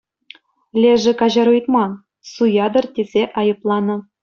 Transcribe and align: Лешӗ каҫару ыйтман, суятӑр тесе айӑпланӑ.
Лешӗ 0.85 1.13
каҫару 1.19 1.51
ыйтман, 1.59 1.91
суятӑр 2.33 2.85
тесе 2.99 3.23
айӑпланӑ. 3.45 3.97